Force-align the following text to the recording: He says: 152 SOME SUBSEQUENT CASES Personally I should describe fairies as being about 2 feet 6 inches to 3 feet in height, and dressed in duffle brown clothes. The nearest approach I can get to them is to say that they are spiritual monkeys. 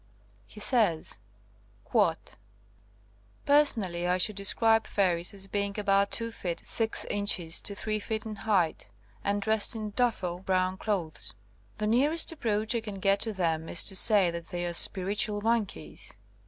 He 0.47 0.59
says: 0.59 1.19
152 1.91 2.39
SOME 3.45 3.45
SUBSEQUENT 3.45 3.45
CASES 3.45 3.45
Personally 3.45 4.07
I 4.07 4.17
should 4.17 4.35
describe 4.35 4.87
fairies 4.87 5.31
as 5.35 5.45
being 5.45 5.77
about 5.79 6.09
2 6.09 6.31
feet 6.31 6.65
6 6.65 7.05
inches 7.05 7.61
to 7.61 7.75
3 7.75 7.99
feet 7.99 8.25
in 8.25 8.35
height, 8.37 8.89
and 9.23 9.43
dressed 9.43 9.75
in 9.75 9.91
duffle 9.91 10.39
brown 10.43 10.77
clothes. 10.79 11.35
The 11.77 11.85
nearest 11.85 12.31
approach 12.31 12.73
I 12.73 12.81
can 12.81 12.99
get 12.99 13.19
to 13.19 13.31
them 13.33 13.69
is 13.69 13.83
to 13.83 13.95
say 13.95 14.31
that 14.31 14.47
they 14.47 14.65
are 14.65 14.73
spiritual 14.73 15.39
monkeys. 15.41 16.17